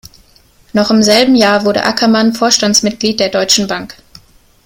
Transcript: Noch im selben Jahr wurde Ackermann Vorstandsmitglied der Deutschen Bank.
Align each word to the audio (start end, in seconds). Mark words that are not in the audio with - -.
Noch 0.73 0.89
im 0.89 1.03
selben 1.03 1.35
Jahr 1.35 1.63
wurde 1.63 1.83
Ackermann 1.83 2.33
Vorstandsmitglied 2.33 3.19
der 3.19 3.29
Deutschen 3.29 3.67
Bank. 3.67 3.97